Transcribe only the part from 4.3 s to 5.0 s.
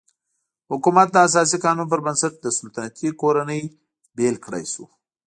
کړای شو.